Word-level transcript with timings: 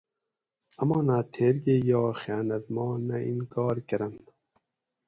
امانت 0.81 1.25
تھیر 1.33 1.55
کہ 1.63 1.73
یائ 1.89 2.09
خیانت 2.21 2.63
ما 2.73 2.85
نہ 3.07 3.17
انکار 3.29 3.75
کرنت 3.87 4.25